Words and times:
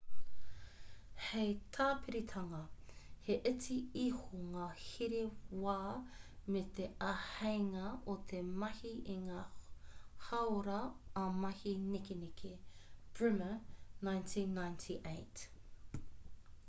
hei 1.23 1.49
tāpiritanga 1.75 2.59
he 3.25 3.33
iti 3.49 3.75
iho 4.03 4.39
ngā 4.53 4.69
here 4.85 5.19
wā 5.65 5.75
me 6.55 6.63
te 6.79 6.87
āheinga 7.09 7.91
o 8.13 8.15
te 8.31 8.39
mahi 8.63 8.93
i 9.15 9.17
ngā 9.27 9.43
hāora 10.29 10.77
ā-mahi 11.25 11.75
nekeneke. 11.83 12.55
bremer 13.21 13.53
1998 14.09 16.01